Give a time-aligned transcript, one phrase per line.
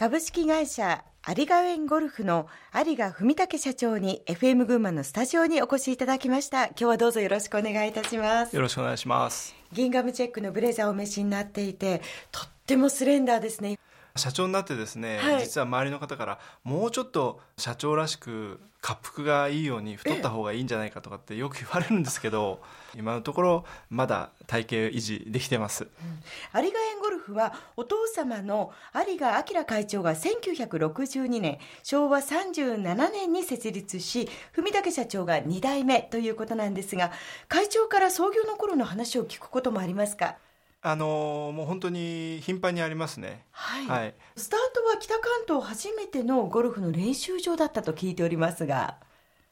[0.00, 6.66] 株式会社有賀園ゴルフの有賀文武社長に FM 群馬のスタジオにお越しいただきました。
[6.66, 8.54] 今日はどうぞよろしくお願いいたします。
[8.54, 9.56] よろしくお願いします。
[9.72, 12.00] ギンガムチェックのブレザーをお召しになっていて
[12.30, 13.76] とってもスレンダーですね。
[14.14, 22.62] 社長になってですね、はい、実は周りの方からもうちょっと社長らしく滑腹がいいように太った方がいいんじゃないかとかってよく言われるんですけど
[22.96, 28.72] 今のところまだ体型維持できてます、うん、有賀園ゴルフはお父様の
[29.06, 37.12] 有賀明会長が1962年昭和37年に設立し文武社長が2代目ということなんですが
[37.48, 40.36] 会長から創業の頃の話を聞くこともありますか？
[40.80, 48.96] あのもう本当に頻繁にありますね、はい、はい、スタートは北関東初めてのゴルフの練習場だったと聞いておりますが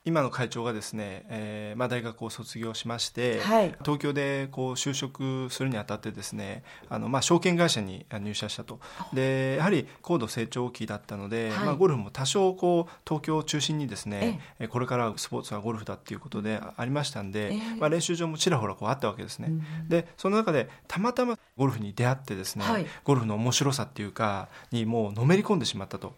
[0.06, 8.78] 今の会長がですね、えーまあ、大学を卒業しまして、はい、東京でこう就職するにあたってですねあの、まあ、証券会社に入社したと。
[9.12, 19.52] でやはり高度成長期だったので、はい、まあ、ゴルフも多少こう東京を中心にですねえこれからスポーツはゴルフだっていうことでありましたんで、えー、まあ、練習場もちらほらこうあったわけですね、う
[19.86, 26.14] ん、でその中でたまたまゴルフに出会ってですね、はい、ゴルフの面白さっていうかにもうのめり込んでしまったと。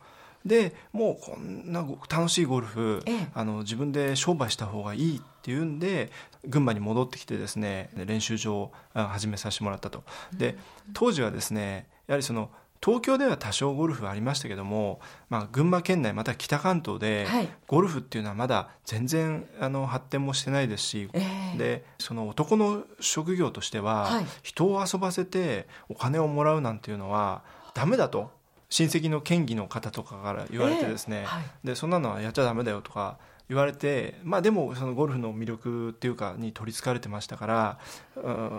[0.48, 6.10] でもうこんな楽しいゴルフ、ええ、あの自分で商売した方がいいっていうんで
[6.46, 10.02] 群馬に戻ってきてですね練習場を始めさせてもらったと。
[10.36, 10.56] で
[10.94, 17.26] 当時はですねやはりその東京では多少ゴルフはありましたけども、まあ、群馬県内また北関東で
[17.66, 27.42] ゴルフっていうのはまだ全然あの発展もしてないですし、えー、でその男の職業としては、人を遊ばせてお金をもらうなんていうのは
[27.74, 28.30] ダメだと
[28.70, 37.78] 親戚の県議の方とかから言われてですね、えーはい、でそんなのはやっちゃだめだよとか言われて、まあ、でもそのゴルフの魅力っていうかに取りつかれてましたから、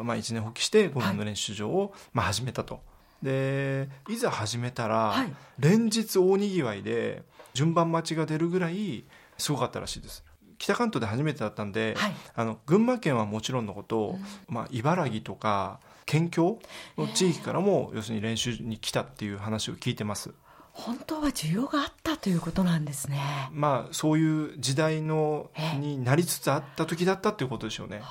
[0.03, 2.81] まあ、一年発起してゴルフの練習場をまあ始めたと。
[3.21, 9.03] でいざ始めたら、はい、連日大にぎわいで順番待ちが出るぐらい
[9.37, 10.23] すごかったらしいです。
[10.57, 14.17] 北関東で初めてだったんで、はい、あの群馬県はもちろんのこと、
[14.49, 16.57] うん、まあ、茨城とか県境
[16.97, 20.33] の地域からも、要するに練習に来たっていう話を聞いてます。
[20.73, 23.21] 本当は需要があったということなんですね。
[23.51, 28.01] まあそういう時代のになりつつあった時だったっていうことでしょうね。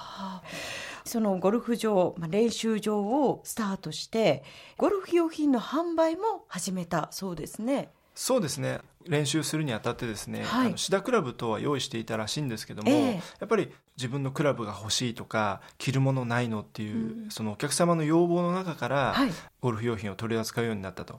[1.04, 4.44] そのゴルフ場、まあ、練習場をスタートして
[4.76, 7.88] ゴルフ用品の販売も始めたそうですね。
[8.14, 21.14] そうですね練習するにあたってですね、はい、あのシダクラブとは用意していたらしいんですけども、えー、やっぱり自分のクラブが欲しいとか着るものないのっていう、うん、そのお客様の要望の中から、はい、ゴルフ用品を取り扱うようになったと。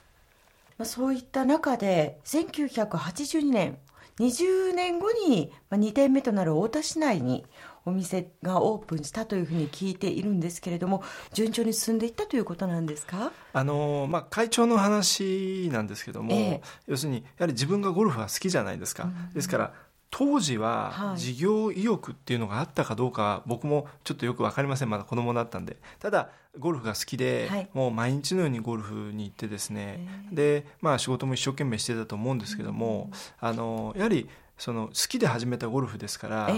[0.77, 3.77] まあ、そういった中で1982年
[4.19, 7.45] 20年後に2店目となる太田市内に
[7.85, 11.03] お店がオープンしたというふうに聞いているんですけれども
[11.33, 13.31] 順調に進んでいったということなんですか？
[13.53, 16.61] あの、まあ、会長の話なんですけども、え。
[16.87, 19.73] 要するにやはり自分がゴルフは好きじゃないですか、うん、ですから
[20.11, 24.89] 当時は事業意欲っていうのがあったかどうか僕もちょっとよく分かりません。
[24.89, 25.77] まだ子供だったんで。
[25.99, 30.27] ただゴルフが好きで、はい、もう毎日のようにゴルフに行ってですね。
[30.31, 34.27] でまあ仕事も一生懸命してたと思うんですけども、あのやはり
[34.57, 36.49] その好きで始めたゴルフですから、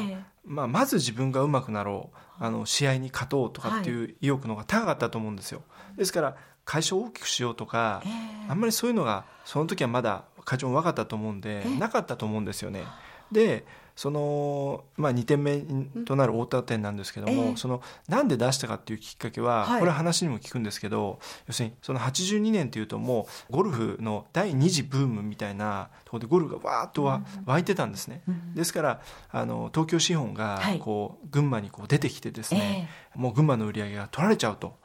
[0.44, 2.18] まあ、まず自分が上手くなろう。
[2.44, 5.62] あの試合に勝とうとかっていう意欲の方が高かったと思うんですよ。
[5.96, 6.36] ですから
[6.66, 8.02] 会社を大きくしようとか、
[8.50, 12.84] あんまりそういうのがその時はまだ会長も分かったと思うんで、なかったと思うんですよね。
[13.32, 13.66] で
[13.96, 15.62] その、まあ、2点目
[16.06, 34.78] となる太田店なんですけども、えー、そのなんで出したかっていうきっかけは、はい、これは話にも聞くんですけど要するにその82年っていうともうゴルフの第二次ブームみたいなところでゴルフがわーっとわ、湧いてたんですね、うん、ですからあの東京資本がこう、群馬にこう出てきてですね、えー、もう群馬の売り上げが取られちゃうと。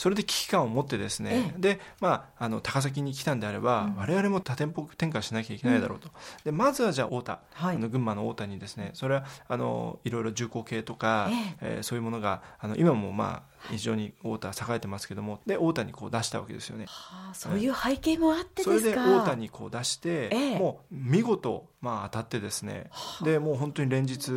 [0.00, 6.08] それで危機感を持ってですね、で、まあ、あの、高崎に来たんであれば、うん、我々も多店舗展開しなきゃいけないだろうと。
[6.42, 11.56] で、まずはじゃあ、太田、はい、あの群馬の太田にですね、それは、あの、いろいろ重工系とか、え。
[11.60, 24.30] えー、そういうものが、あの、今もまあ、非常に太田栄えてますけどもで太田にこう出したわけですよね、はあ、そういう背景もあってそれで太田にこう出して、ええ、もう見事、まあ、当たってですね、はあ、でもう本当に連日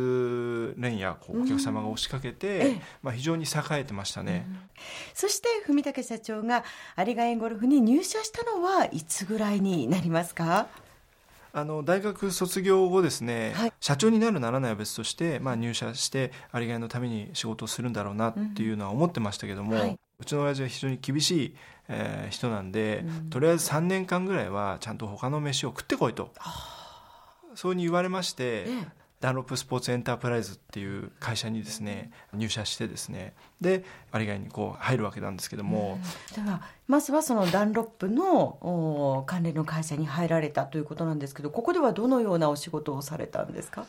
[0.76, 3.46] 連夜こうお客様が押しかけて、え、まあ、非常に栄
[3.80, 4.58] えてましたね、うん、
[5.14, 6.64] そして文武社長が
[6.98, 10.68] 有賀園ゴルフに入社したのはいつぐらいになりますか？
[11.56, 21.54] あの大学卒業後ですね、はい、社長になるならないは別として、まあ、入社してありがいのために仕事をするんだろうなっていうのは思ってましたけども、うんはい、うちの親父は非常に厳しい、
[21.88, 26.32] えー、人なんで、うん、とりあえず3年間ぐらいはちゃんと他の飯を食ってこいと、
[27.54, 28.66] そうに言われまして、
[29.20, 33.84] ダンロップスポーツエンタープライズっていう会社にですね入社してですねで
[34.14, 35.98] 有賀にこう入るわけなんですけども、
[36.34, 43.86] ではまずはそのダンロップの関連の会社に入られたということなんですけどここではどのようなお仕事をされたんですか？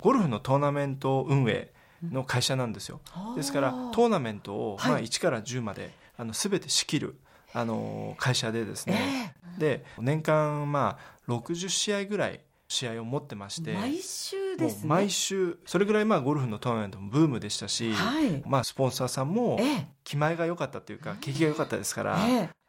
[0.00, 1.72] ゴルフのトーナメント運営
[2.12, 3.00] の会社なんですよ、
[3.34, 7.16] ですからトーナメントを、まあ、1から10まであの全て仕切る
[7.52, 13.72] あの会社でですね、えー、で年間まあ60試合ぐらい試合を持ってまして。
[13.72, 14.88] 毎週ですね。
[14.88, 19.58] 毎週それぐらいまあゴルフのトーナメントもブームでしたし、はい、まあスポンサーさんも
[20.04, 22.18] 気前が良かったというか景気が良かったですから、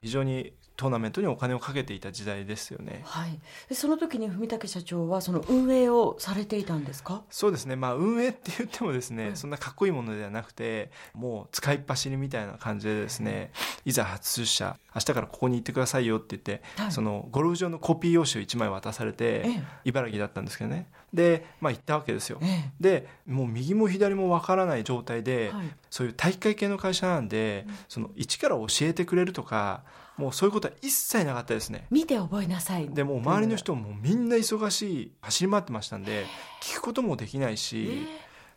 [0.01, 3.01] 非常にトーナメントにお金をかけていた時代ですよね。
[3.03, 3.39] はい。
[3.73, 7.23] その時に文武社長はその運営をされていたんですか？
[7.31, 7.75] そうですね。
[7.75, 13.51] まあ運営って言ってもですね、そんなかっこいいものではなくて、もう使いっ走りみたいな感じでですね、
[13.85, 19.47] いざ初出社、明日からここに行ってくださいよって言って、はい、そのゴルフ場のコピー用紙を1枚渡されて、
[19.83, 20.91] 茨城だったんですけどね。
[21.11, 22.39] で、まあ行ったわけですよ。
[22.79, 29.81] で、もう右も左もわからない状態で、はい、そういう体育会系の会社なんで、その一から教えてくれるとか。
[30.17, 31.85] もうそういうことは一切なかったですね。
[31.91, 32.89] 見て覚えなさい。
[32.89, 36.25] でも周りの人もみんな忙しい走り回ってましたんで
[36.61, 38.07] 聞くこともできないし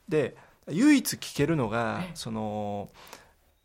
[0.09, 0.37] で
[0.69, 2.91] 唯一聞けるのがその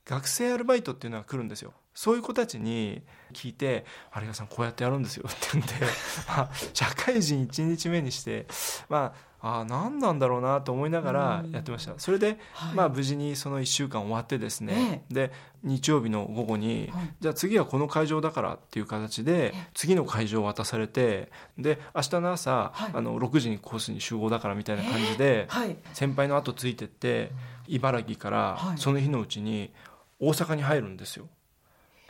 [0.06, 3.02] 学生アルバイトっていうのが来るんですよそういう子たちに
[3.34, 5.74] 聞いて「有賀さんこうやってやるんですよ」って言うんで、
[6.28, 8.46] まあ、社会人1日目にして
[8.90, 15.32] まああ何なんだろうなと思いながらやってました、それで、はい、まあ、無事にその1週間終わってですね、ええ、で
[15.62, 25.48] 日曜日の午後に、はい、じゃあ次はこの会場だからっていう形で次の会場を渡されてで明日の朝、はい、あの6時にコースに集合だからみたいな感じで、
[25.94, 27.32] 先輩の後ついてって
[27.68, 29.72] 茨城からその日のうちに
[30.20, 31.28] 大阪に入るんですよ。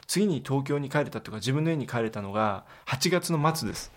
[0.08, 3.92] 次に東京に帰れたとか自分の家に帰れたのが8月の末です。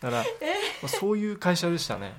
[0.00, 2.14] だから、えー、そういう会社でしたね。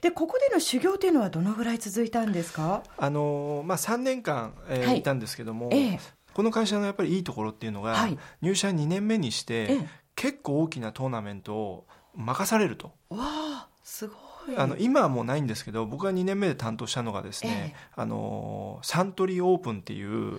[0.00, 2.82] でここでの修行というのはどのぐらい続いたんですか？
[2.96, 5.98] あの、まあ、3年間、えー、はい、いたんですけども、えー、
[6.34, 9.86] この会社のやっぱりいいところっていうのが、はい、入社2年目にして、えー、
[10.16, 11.86] 結構大きなトーナメントを
[12.16, 12.92] 任されると。
[13.10, 14.16] わあすごい
[14.56, 20.38] あの今はもうないんですけど僕が2年目で担当したのがですね、えー、あのサントリーオープンっていう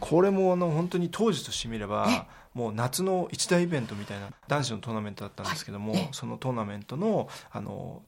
[0.00, 8.02] これもあの本当に当時としてみればもう夏の一大イベントみたいな男子のトーナメントだったんですけども、はい、そのトーナメントのあの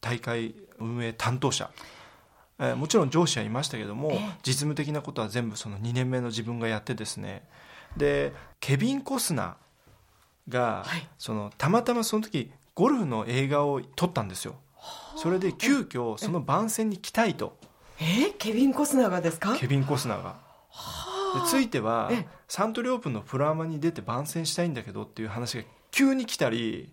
[0.00, 1.70] 大会運営担当者
[2.58, 4.12] えー、もちろん上司はいましたけども
[4.42, 7.42] 実務的なことは全部その2年目の自分がやってですね
[7.96, 14.56] でケビン・コスナーが、はい、そのたまたまその時ゴルフの映画を撮ったんですよ
[15.16, 17.56] それで急遽その番宣に来たいと。
[18.00, 19.56] えケビン・コスナーがですか？
[19.56, 20.36] ケビン・コスナーが。
[21.34, 22.10] でついては
[22.48, 26.92] サントリーオープンのプロアマに出て番宣したいんだけどっていう話が急に来たり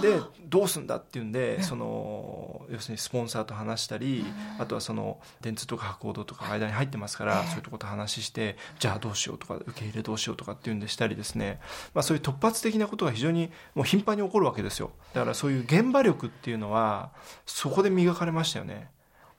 [0.00, 4.24] でどうすんだっていうんでその要するにスポンサーと話したり
[4.58, 11.60] あとはその電通とか博報とか間に入ってますからそういうとこと話してじゃあどうしようとか受け入れどうしようとかっていうんでしたりですね。
[11.94, 14.92] まあそういう突発的なことが非常にもう頻繁に起こるわけですよ。
[15.14, 17.10] だからそういう現場力っていうのは
[17.46, 18.90] そこで磨かれましたよね。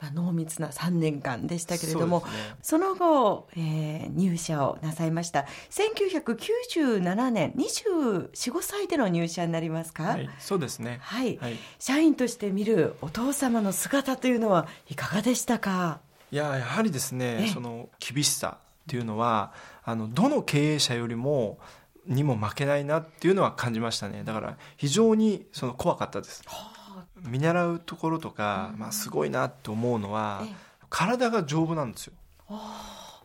[0.04, 2.26] まあ、濃密な3年間でしたけれども
[2.62, 5.46] そ、ね,、の後、えー、入社をなさいました。
[5.70, 16.02] 1997年245歳での入社になりますか、はい、そうですね、はい、はい、社員として見るお父様の姿というのはいかがでしたか？
[16.32, 19.54] いややはりですねその厳しさっていうのは
[19.86, 21.60] あのどの経営者よりも
[22.08, 24.24] にも負けないなっていうのは感じましたね。
[24.26, 26.44] だから非常にその怖かったです。
[26.46, 26.73] はあ
[27.26, 30.44] 見習うところとか、まあ、すごいなと思うのは
[30.90, 32.14] 体が丈夫なんですよ。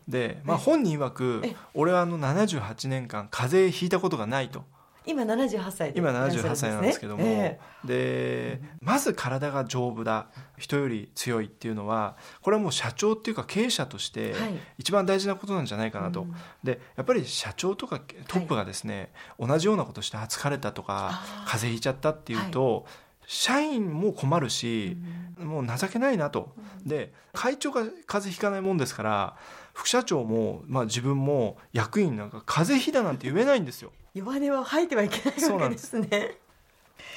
[0.07, 1.43] で、まあ、本人曰く
[1.75, 4.64] 俺はあの78年間風邪ひいたことがないと。
[5.07, 10.28] 今78歳今78歳なんですけども、えー、でまず体が丈夫だ。
[10.59, 14.35] 人より強いっていうのはこれはもう社長っていうか経営者として
[14.76, 16.31] 一番大事なことなんじゃないかなと、はい、
[16.64, 22.85] でやっぱり社長とかトップがですね、はい、同じようなことして疲れたとか風邪ひいちゃったっていうと、はい
[23.30, 24.97] 社員も困るし、
[25.38, 26.54] もう情けないなと。
[26.85, 27.90] で会長が風
[28.28, 29.37] 邪ひかないもんですから
[29.75, 33.92] 副社長も、まあ、自分も役員なんか風邪ひだなんて言えないんですよ。
[34.14, 36.38] 弱音は吐いてはいけないわけですね。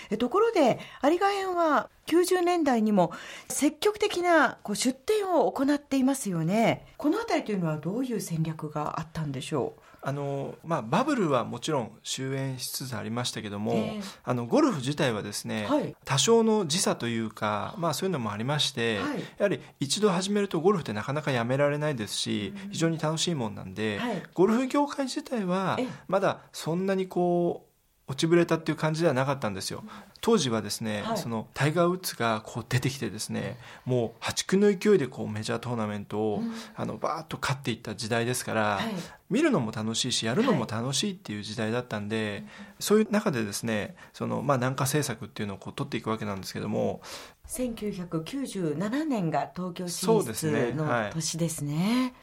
[0.09, 3.13] えところで有賀園は90年代にも
[3.47, 9.81] 積極的なこう出店を行っていますよねこの辺りというのはどういう戦略があったんでしょう？
[10.03, 25.77] あのまあ、バブルはもちろん終焉しつつありましたけども、えー、あのゴルフ自体はですね、はい、多少の時差というか、まあ、そういうのもありまして、はい、やはり一度始めるとゴルフってなかなかやめられないですし、非常に楽しいもんなんで、はい、ゴルフ業界自体は
[26.07, 29.83] まだそんなにこう落ちぶれたっていう感じではなかったんですよ。
[30.21, 38.93] 当時はですね、はい、そのタイガー・ウッズがこう出てきてですねもう破竹の勢いでこうメジャートーナメントを、うん、あのバーッと勝っていった時代ですから、はい、
[39.31, 47.01] 見るのも楽しいしやるのも楽しいっていう時代だったんで、はい、そういう中でですねその、まあ、南下政策っていうのをこう取っていくわけなんですけども
[47.47, 52.13] 1997年が東京進出の年ですね。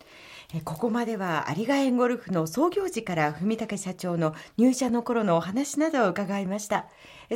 [0.64, 6.87] ここまでは有賀園ゴルフの創業時から文武社長の入社の頃のお話などを伺いました。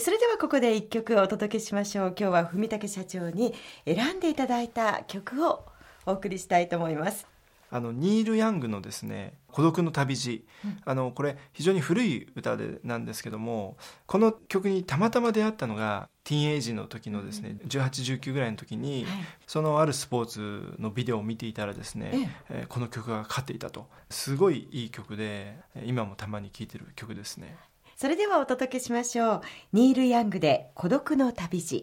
[0.01, 2.15] それではここで1曲お届けしましょう。
[2.19, 3.53] 今日は文武社長に
[3.85, 5.67] 選んでいただいた曲を
[6.07, 7.32] お送りしたいと思います。
[7.73, 19.15] あのニール・ヤングのですね「孤独の旅路」うん、あのこれ非常に古い歌でなんですけどもこの曲にたまたま出会ったのがティーンエイジの時のですね、うん、1819ぐらいの時に、はい、
[19.47, 23.89] そのあるスポーツのビデオを見ていたらですね、えー、この曲がかかっていたと。
[24.11, 27.57] すごいいい曲で今もたまに聴いてる曲ですね。
[27.97, 29.43] それではお届けしましょう。
[29.73, 31.77] ニール・ヤングで「孤独の旅路」